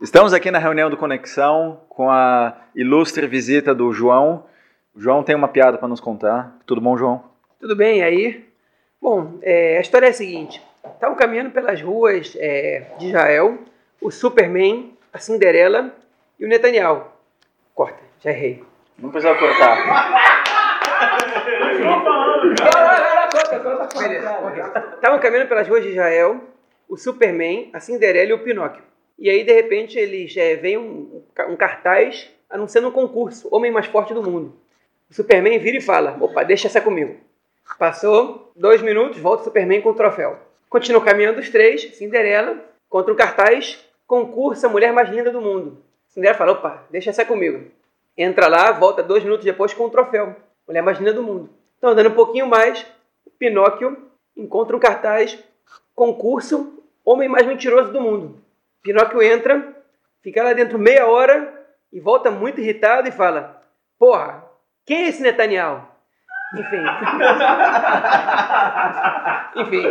[0.00, 4.46] Estamos aqui na reunião do Conexão com a ilustre visita do João.
[4.94, 6.56] O João tem uma piada para nos contar.
[6.64, 7.22] Tudo bom, João?
[7.60, 8.48] Tudo bem, aí?
[8.98, 10.62] Bom, é, a história é a seguinte:
[10.94, 13.58] estavam caminhando pelas ruas é, de Israel
[14.00, 15.94] o Superman, a Cinderela
[16.38, 17.04] e o Netanyahu.
[17.74, 18.64] Corta, já errei.
[18.98, 19.76] Não precisa cortar.
[24.94, 26.40] Estavam caminhando pelas ruas de Israel
[26.88, 28.89] o Superman, a Cinderela e o Pinóquio.
[29.20, 33.84] E aí, de repente, eles é, vem um, um cartaz anunciando um concurso, Homem Mais
[33.84, 34.54] Forte do Mundo.
[35.10, 37.16] O Superman vira e fala, opa, deixa essa comigo.
[37.78, 40.38] Passou dois minutos, volta o Superman com o troféu.
[40.70, 45.84] Continuam caminhando os três, Cinderela, contra um cartaz, concurso a mulher mais linda do mundo.
[46.08, 47.70] Cinderela fala, opa, deixa essa comigo.
[48.16, 50.34] Entra lá, volta dois minutos depois com o troféu,
[50.66, 51.50] mulher mais linda do mundo.
[51.76, 52.86] Então, andando um pouquinho mais,
[53.26, 53.98] o Pinóquio
[54.34, 55.38] encontra um cartaz,
[55.94, 58.40] concurso, homem mais mentiroso do mundo.
[58.82, 59.74] Pinóquio entra,
[60.22, 61.52] fica lá dentro meia hora
[61.92, 63.62] e volta muito irritado e fala:
[63.98, 64.44] Porra,
[64.86, 65.88] quem é esse Netanyahu?
[66.54, 66.82] Enfim.
[69.56, 69.82] Enfim.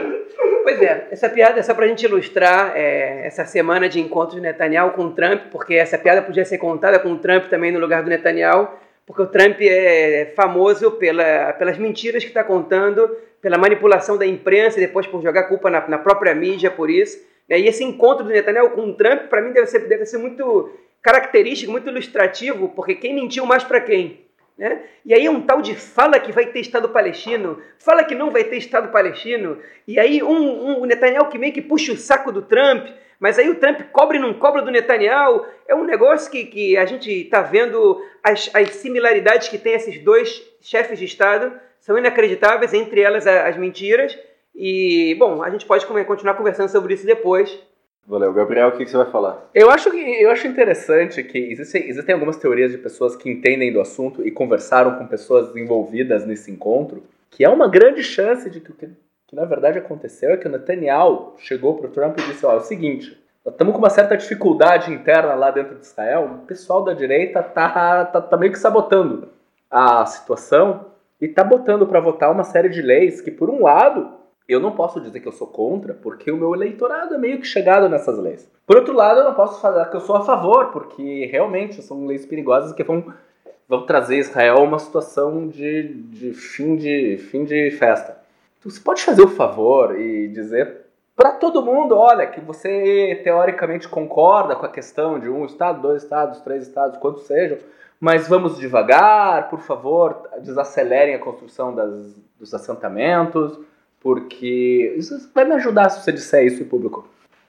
[0.63, 4.35] Pois é, essa piada é só para a gente ilustrar é, essa semana de encontro
[4.35, 7.79] de Netanyahu com Trump, porque essa piada podia ser contada com o Trump também no
[7.79, 8.67] lugar do Netanyahu,
[9.05, 13.09] porque o Trump é famoso pela, pelas mentiras que está contando,
[13.41, 17.17] pela manipulação da imprensa e depois por jogar culpa na, na própria mídia por isso.
[17.57, 20.71] E esse encontro do Netanyahu com o Trump, para mim, deve ser, deve ser muito
[21.01, 24.25] característico, muito ilustrativo, porque quem mentiu mais para quem?
[24.57, 24.81] Né?
[25.05, 28.43] E aí um tal de fala que vai ter Estado palestino, fala que não vai
[28.43, 32.41] ter Estado palestino, e aí um, um, Netanyahu que meio que puxa o saco do
[32.41, 32.87] Trump,
[33.19, 35.45] mas aí o Trump cobra e não cobra do Netanyahu.
[35.67, 39.97] É um negócio que, que a gente está vendo as, as similaridades que tem esses
[39.99, 44.17] dois chefes de Estado, são inacreditáveis, entre elas as mentiras.
[44.61, 47.57] E, bom, a gente pode continuar conversando sobre isso depois.
[48.05, 48.33] Valeu.
[48.33, 49.49] Gabriel, o que, você vai falar?
[49.55, 53.71] Eu acho, que, eu acho interessante que existem, existem algumas teorias de pessoas que entendem
[53.71, 57.01] do assunto e conversaram com pessoas envolvidas nesse encontro,
[57.31, 58.89] que é uma grande chance de que o que,
[59.27, 62.51] que na verdade aconteceu é que o Netanyahu chegou para o Trump e disse: Ó,
[62.51, 66.45] é o seguinte, nós estamos com uma certa dificuldade interna lá dentro de Israel, o
[66.45, 69.29] pessoal da direita tá, tá, tá meio que sabotando
[69.71, 70.87] a situação
[71.21, 74.18] e tá botando para votar uma série de leis que, por um lado,
[74.49, 77.45] eu não posso dizer que eu sou contra, porque o meu eleitorado é meio que
[77.45, 78.49] chegado nessas leis.
[78.65, 82.05] Por outro lado, eu não posso falar que eu sou a favor, porque realmente são
[82.05, 83.13] leis perigosas que vão,
[83.67, 88.17] vão trazer Israel a uma situação de, de, fim de fim de festa.
[88.59, 93.89] Então, você pode fazer o favor e dizer para todo mundo, olha, que você teoricamente
[93.89, 97.57] concorda com a questão de um estado, dois estados, três estados, quantos sejam,
[97.99, 103.59] mas vamos devagar, por favor, desacelerem a construção das, dos assentamentos,
[103.99, 107.07] porque isso vai me ajudar se você disser isso em público.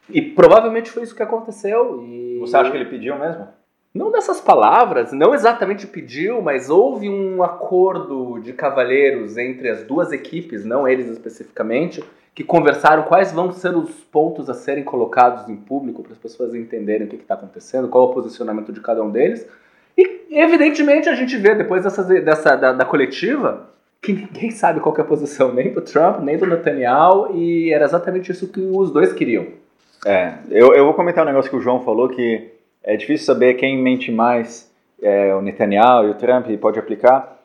[0.09, 2.03] E provavelmente foi isso que aconteceu.
[2.03, 2.38] E...
[2.41, 3.47] Você acha que ele pediu mesmo?
[3.93, 10.12] Não nessas palavras, não exatamente pediu, mas houve um acordo de cavalheiros entre as duas
[10.12, 15.56] equipes, não eles especificamente, que conversaram quais vão ser os pontos a serem colocados em
[15.56, 19.03] público para as pessoas entenderem o que está acontecendo, qual é o posicionamento de cada
[19.03, 19.44] um deles.
[19.99, 23.70] E evidentemente a gente vê depois dessa, dessa da, da coletiva
[24.03, 27.84] que ninguém sabe qual é a posição nem do Trump, nem do Netanyahu, e era
[27.84, 29.47] exatamente isso que os dois queriam.
[30.06, 32.50] É, eu, eu vou comentar um negócio que o João falou, que
[32.83, 34.71] é difícil saber quem mente mais,
[35.03, 37.39] é, o Netanyahu e o Trump, e pode aplicar.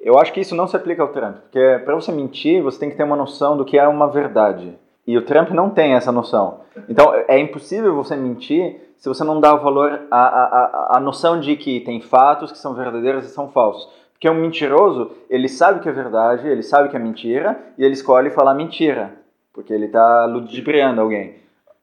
[0.00, 2.90] Eu acho que isso não se aplica ao Trump, porque para você mentir, você tem
[2.90, 4.76] que ter uma noção do que é uma verdade.
[5.06, 6.60] E o Trump não tem essa noção.
[6.88, 11.40] Então, é impossível você mentir se você não dá o valor à, à, à noção
[11.40, 13.88] de que tem fatos que são verdadeiros e são falsos.
[14.20, 17.94] Porque um mentiroso, ele sabe que é verdade, ele sabe que é mentira, e ele
[17.94, 19.14] escolhe falar mentira,
[19.50, 21.36] porque ele está ludibriando alguém.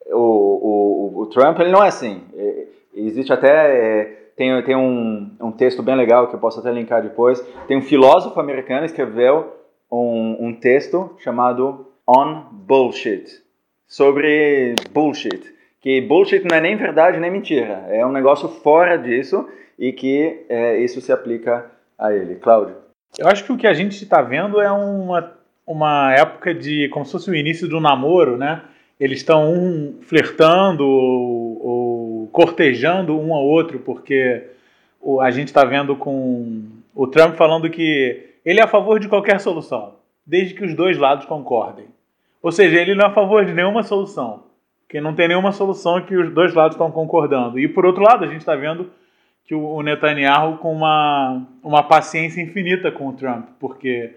[0.06, 2.22] O, o, o, Trump, ele não é assim.
[2.38, 3.50] É, existe até...
[3.50, 4.04] É,
[4.36, 7.44] tem, tem um, um texto bem legal que eu posso até linkar depois.
[7.68, 9.56] Tem um filósofo americano que escreveu
[9.92, 13.26] um, um texto chamado On Bullshit,
[13.88, 15.42] sobre bullshit.
[15.82, 19.48] Que bullshit não é nem verdade nem mentira, é um negócio fora disso
[19.80, 22.36] e que é, isso se aplica a ele.
[22.36, 22.76] Cláudio?
[23.18, 25.34] Eu acho que o que a gente está vendo é uma,
[25.66, 26.90] uma época de.
[26.90, 28.62] como se fosse o início do namoro, né?
[29.00, 34.44] Eles estão um flertando ou, ou, cortejando um ao outro, porque
[35.22, 36.64] a gente está vendo com
[36.96, 39.96] o Trump falando que ele é a favor de qualquer solução,
[40.26, 41.86] desde que os dois lados concordem.
[42.42, 44.44] Ou seja, ele não é a favor de nenhuma solução,
[44.82, 47.60] porque não tem nenhuma solução que os dois lados estão concordando.
[47.60, 48.90] E por outro lado, a gente está vendo
[49.48, 54.12] que o Netanyahu com uma, uma paciência infinita com o Trump, porque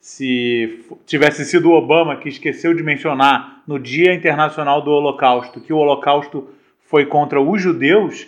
[0.00, 5.72] se tivesse sido o Obama que esqueceu de mencionar no Dia Internacional do Holocausto que
[5.72, 6.48] o Holocausto
[6.88, 8.26] foi contra os judeus,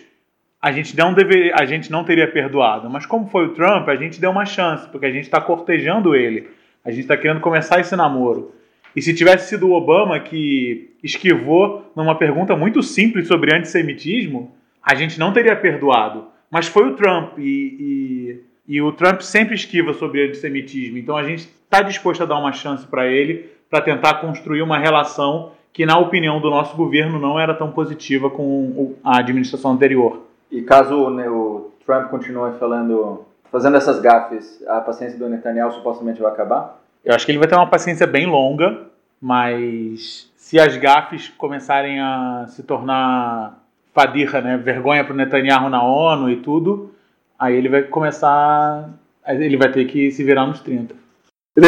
[0.61, 2.89] a gente não deveria, a gente não teria perdoado.
[2.89, 6.15] Mas como foi o Trump, a gente deu uma chance, porque a gente está cortejando
[6.15, 6.49] ele.
[6.85, 8.53] A gente está querendo começar esse namoro.
[8.95, 14.93] E se tivesse sido o Obama que esquivou numa pergunta muito simples sobre antissemitismo, a
[14.93, 16.27] gente não teria perdoado.
[16.51, 20.97] Mas foi o Trump e, e, e o Trump sempre esquiva sobre antissemitismo.
[20.97, 24.77] Então a gente está disposto a dar uma chance para ele para tentar construir uma
[24.77, 30.23] relação que, na opinião do nosso governo, não era tão positiva com a administração anterior.
[30.51, 36.21] E caso né, o Trump continue falando, fazendo essas gafes, a paciência do Netanyahu supostamente
[36.21, 36.81] vai acabar?
[37.05, 38.87] Eu acho que ele vai ter uma paciência bem longa,
[39.21, 43.60] mas se as gafes começarem a se tornar
[43.93, 46.91] fadirra, né, vergonha para o Netanyahu na ONU e tudo,
[47.37, 48.89] aí ele vai começar,
[49.27, 50.95] ele vai ter que se virar nos 30.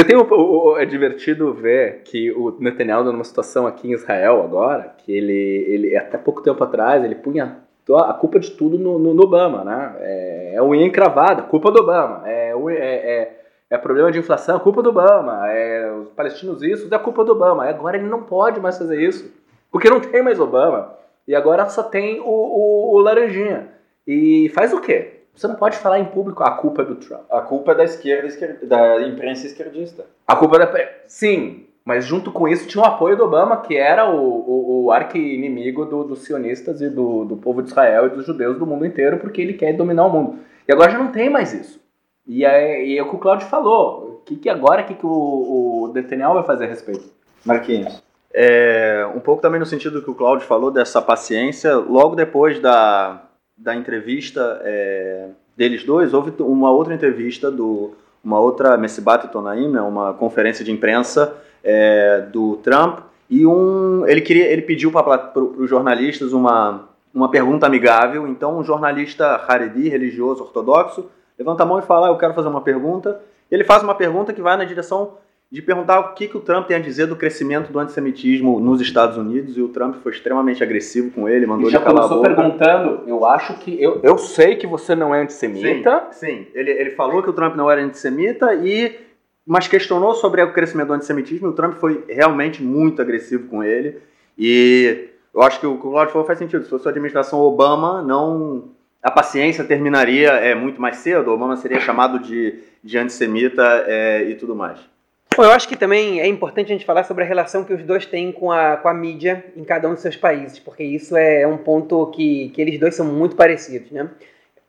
[0.08, 4.42] Tem o, o, é divertido ver que o Netanyahu está numa situação aqui em Israel
[4.42, 7.58] agora, que ele, ele até pouco tempo atrás, ele punha
[7.92, 9.96] a culpa de tudo no, no, no Obama, né?
[10.00, 12.24] É, é unha encravada, culpa do Obama.
[12.26, 15.52] É, é, é, é, problema de inflação, culpa do Obama.
[15.52, 17.66] É, os palestinos isso, é culpa do Obama.
[17.66, 19.30] Agora ele não pode mais fazer isso,
[19.70, 20.96] porque não tem mais Obama.
[21.28, 23.70] E agora só tem o, o, o Laranjinha.
[24.06, 25.22] E faz o quê?
[25.34, 27.22] Você não pode falar em público a culpa é do Trump.
[27.32, 30.06] A culpa é da esquerda, esquerda da imprensa esquerdista.
[30.28, 30.90] A culpa é da.
[31.08, 34.92] Sim, mas junto com isso tinha o apoio do Obama, que era o, o, o
[34.92, 38.86] arqui-inimigo do, dos sionistas e do, do povo de Israel e dos judeus do mundo
[38.86, 40.40] inteiro, porque ele quer dominar o mundo.
[40.68, 41.82] E agora já não tem mais isso.
[42.28, 44.22] E é, e é o que o Claudio falou.
[44.22, 47.04] O que, que agora que, que o, o Netanyahu vai fazer a respeito?
[47.44, 48.02] Marquinhos.
[48.34, 51.76] É, um pouco também no sentido que o Claudio falou, dessa paciência.
[51.76, 53.22] Logo depois da,
[53.56, 57.92] da entrevista é, deles dois, houve uma outra entrevista do
[58.24, 63.00] uma outra Messibat Tonaim, né, uma conferência de imprensa é, do Trump
[63.30, 68.28] e um ele queria ele pediu para os jornalistas uma uma pergunta amigável.
[68.28, 72.48] Então um jornalista Haredi, religioso ortodoxo, levanta a mão e fala: ah, "Eu quero fazer
[72.48, 73.20] uma pergunta".
[73.52, 75.12] Ele faz uma pergunta que vai na direção
[75.54, 78.82] de perguntar o que, que o Trump tem a dizer do crescimento do antissemitismo nos
[78.82, 82.34] Estados Unidos e o Trump foi extremamente agressivo com ele, mandou ele calar a boca.
[82.34, 86.08] perguntando, eu acho que eu, eu sei que você não é antissemita.
[86.10, 86.48] Sim, sim.
[86.56, 89.00] Ele, ele falou que o Trump não era antissemita e
[89.46, 93.64] mas questionou sobre o crescimento do antissemitismo e o Trump foi realmente muito agressivo com
[93.64, 94.00] ele
[94.36, 96.64] e eu acho que o que o Claudio falou faz sentido.
[96.64, 98.72] Se fosse a administração Obama, não
[99.04, 104.24] a paciência terminaria é, muito mais cedo, o Obama seria chamado de, de antissemita é,
[104.24, 104.93] e tudo mais.
[105.36, 107.84] Bom, eu acho que também é importante a gente falar sobre a relação que os
[107.84, 111.18] dois têm com a, com a mídia em cada um dos seus países, porque isso
[111.18, 114.12] é um ponto que, que eles dois são muito parecidos, né?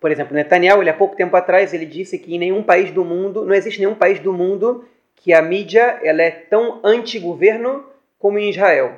[0.00, 3.04] Por exemplo, Netanyahu, ele há pouco tempo atrás, ele disse que em nenhum país do
[3.04, 7.84] mundo, não existe nenhum país do mundo que a mídia ela é tão anti-governo
[8.18, 8.92] como em Israel.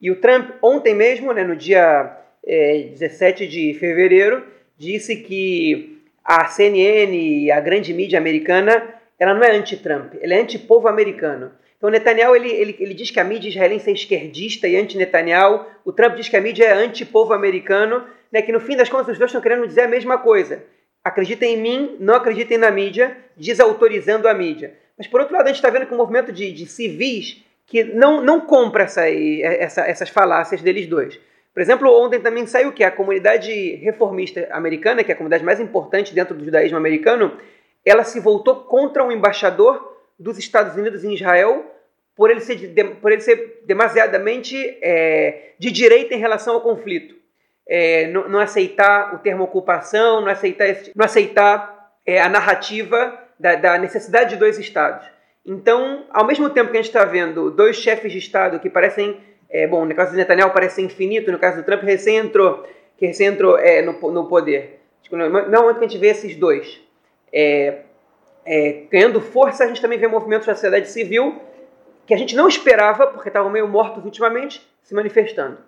[0.00, 4.44] E o Trump, ontem mesmo, né, no dia é, 17 de fevereiro,
[4.78, 10.88] disse que a CNN a grande mídia americana ela não é anti-Trump, ela é anti-povo
[10.88, 11.52] americano.
[11.76, 15.92] Então Netanyahu ele, ele, ele diz que a mídia israelense é esquerdista e anti-Netanyahu, o
[15.92, 18.02] Trump diz que a mídia é anti-povo americano,
[18.32, 20.64] né, que no fim das contas os dois estão querendo dizer a mesma coisa.
[21.04, 24.74] Acreditem em mim, não acreditem na mídia, desautorizando a mídia.
[24.96, 27.42] Mas por outro lado, a gente está vendo que o um movimento de, de, civis
[27.66, 31.18] que não, não compra essa, essa, essas falácias deles dois.
[31.54, 35.58] Por exemplo, ontem também saiu que a comunidade reformista americana, que é a comunidade mais
[35.58, 37.36] importante dentro do judaísmo americano,
[37.84, 41.64] ela se voltou contra um embaixador dos Estados Unidos em Israel
[42.14, 42.58] por ele ser,
[43.00, 47.14] por ele ser demasiadamente é, de direita em relação ao conflito.
[47.66, 53.54] É, não, não, aceitar o termo ocupação, não aceitar, não aceitar é, a narrativa da,
[53.54, 55.06] da, necessidade de dois estados.
[55.46, 59.18] Então, ao mesmo tempo que a gente está vendo dois chefes de Estado que parecem,
[59.48, 62.68] é, bom, no caso de Netanyahu parece infinito, no caso do Trump recém entrou,
[62.98, 64.80] que recém entrou é, no, no poder.
[65.10, 66.80] Não é o momento que a gente vê esses dois
[67.32, 67.82] é,
[68.44, 71.40] é, ganhando força, a gente também vê movimentos da sociedade civil
[72.06, 75.58] que a gente não esperava, porque estavam meio mortos ultimamente, se manifestando.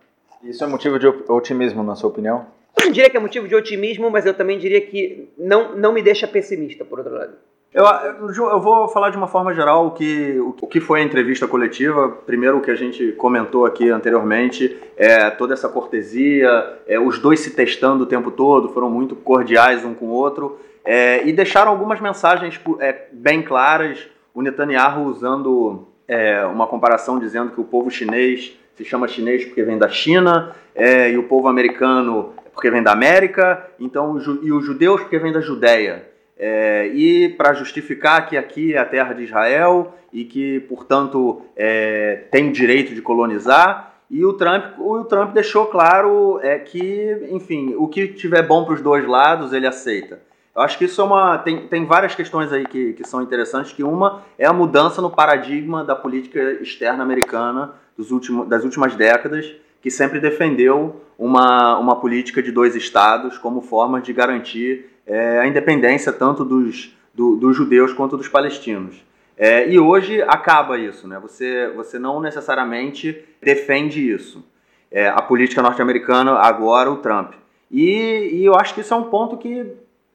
[0.42, 2.46] Isso é motivo de otimismo, na sua opinião?
[2.76, 5.92] Eu não diria que é motivo de otimismo, mas eu também diria que não, não
[5.92, 7.36] me deixa pessimista, por outro lado.
[7.74, 11.48] Eu, eu vou falar de uma forma geral o que, o que foi a entrevista
[11.48, 12.10] coletiva.
[12.10, 17.40] Primeiro, o que a gente comentou aqui anteriormente, é toda essa cortesia, é, os dois
[17.40, 20.58] se testando o tempo todo, foram muito cordiais um com o outro.
[20.84, 24.06] É, e deixaram algumas mensagens é, bem claras.
[24.34, 29.62] O Netanyahu usando é, uma comparação dizendo que o povo chinês se chama chinês porque
[29.62, 34.64] vem da China é, e o povo americano porque vem da América, então e os
[34.64, 36.11] judeus porque vem da Judéia.
[36.44, 42.24] É, e para justificar que aqui é a terra de Israel e que, portanto, é,
[42.32, 47.74] tem o direito de colonizar, E o Trump, o Trump deixou claro é, que, enfim,
[47.78, 50.20] o que tiver bom para os dois lados, ele aceita.
[50.54, 51.38] Eu acho que isso é uma.
[51.38, 55.10] Tem, tem várias questões aí que, que são interessantes, que uma é a mudança no
[55.10, 61.96] paradigma da política externa americana dos últimos, das últimas décadas, que sempre defendeu uma, uma
[62.00, 67.56] política de dois estados como forma de garantir é, a independência tanto dos, do, dos
[67.56, 69.02] judeus quanto dos palestinos.
[69.36, 71.18] É, e hoje acaba isso, né?
[71.20, 74.44] Você, você não necessariamente defende isso.
[74.90, 77.32] É, a política norte-americana, agora o Trump.
[77.70, 79.66] E, e, eu acho que isso é um ponto que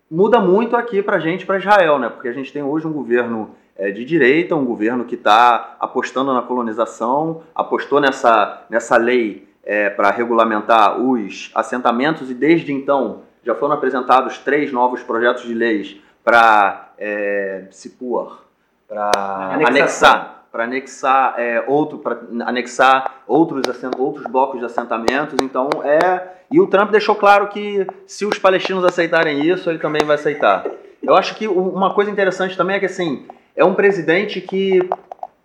[0.10, 2.10] muda muito aqui para a gente, para Israel, né?
[2.10, 6.34] Porque a gente tem hoje um governo é, de direita, um governo que está apostando
[6.34, 13.56] na colonização, apostou nessa, nessa lei é, para regulamentar os assentamentos e desde então já
[13.56, 18.44] foram apresentados três novos projetos de leis para é, se pôr,
[18.88, 19.10] para
[19.66, 23.64] anexar para anexar é, outro para anexar outros
[23.98, 25.38] outros blocos de assentamentos.
[25.42, 30.04] Então é e o Trump deixou claro que se os palestinos aceitarem isso ele também
[30.04, 30.66] vai aceitar.
[31.02, 33.26] Eu acho que uma coisa interessante também é que assim
[33.56, 34.90] é um presidente que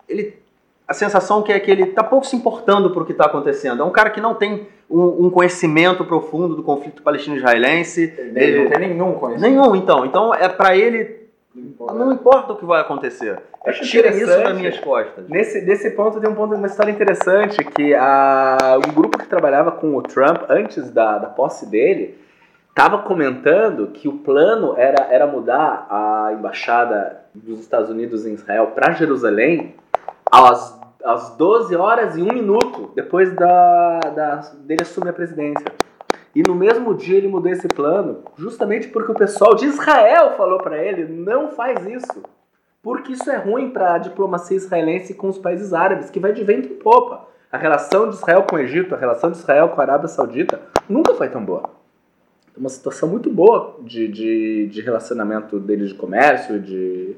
[0.07, 0.41] ele
[0.87, 3.81] a sensação que é que ele está pouco se importando por o que está acontecendo.
[3.81, 8.69] É um cara que não tem um, um conhecimento profundo do conflito palestino-israelense ele, não
[8.69, 11.23] tem nenhum conhecimento nenhum então então é para ele
[11.55, 13.39] não importa o que vai acontecer.
[13.65, 15.29] Acho Tira isso das minhas costas.
[15.29, 19.71] Nesse, nesse ponto tem um ponto, uma história interessante, que a, um grupo que trabalhava
[19.71, 22.17] com o Trump antes da, da posse dele
[22.69, 28.71] estava comentando que o plano era, era mudar a embaixada dos Estados Unidos em Israel
[28.73, 29.75] para Jerusalém
[30.31, 32.62] às, às 12 horas e 1 minuto
[32.95, 34.35] depois da, da,
[34.65, 35.65] dele assumir a presidência.
[36.35, 40.57] E no mesmo dia ele mudou esse plano, justamente porque o pessoal de Israel falou
[40.59, 42.23] para ele: não faz isso.
[42.81, 46.43] Porque isso é ruim para a diplomacia israelense com os países árabes, que vai de
[46.43, 47.27] vento em popa.
[47.51, 50.59] A relação de Israel com o Egito, a relação de Israel com a Arábia Saudita
[50.89, 51.69] nunca foi tão boa.
[52.55, 57.15] É uma situação muito boa de, de, de relacionamento deles de comércio, de,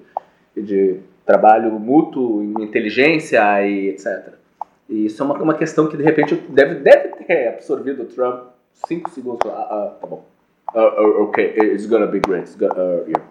[0.55, 4.34] de trabalho mútuo, inteligência e etc.
[4.89, 8.50] E isso é uma, uma questão que de repente deve, deve ter absorvido o Trump
[8.88, 9.50] 5 segundos.
[9.50, 10.25] Ah, ah, tá bom.
[10.74, 12.56] Uh, ok, it's gonna be great.
[12.58, 13.24] Gonna, uh, yeah.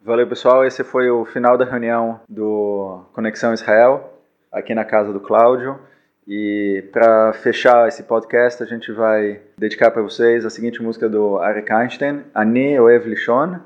[0.00, 0.64] Valeu, pessoal.
[0.64, 4.12] Esse foi o final da reunião do Conexão Israel,
[4.52, 5.78] aqui na casa do Cláudio.
[6.26, 11.38] E para fechar esse podcast, a gente vai dedicar para vocês a seguinte música do
[11.38, 13.58] Arik Einstein, Ani Oev Lishon.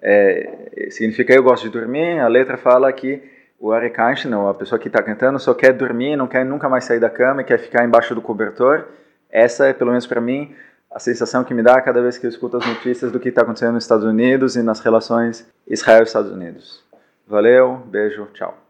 [0.00, 2.20] É, significa eu gosto de dormir.
[2.20, 3.20] A letra fala que
[3.64, 6.84] o Arik Einstein, a pessoa que está cantando, só quer dormir, não quer nunca mais
[6.84, 8.88] sair da cama, quer ficar embaixo do cobertor.
[9.30, 10.54] Essa é, pelo menos para mim,
[10.90, 13.40] a sensação que me dá cada vez que eu escuto as notícias do que está
[13.40, 16.84] acontecendo nos Estados Unidos e nas relações Israel-Estados Unidos.
[17.26, 18.63] Valeu, beijo, tchau.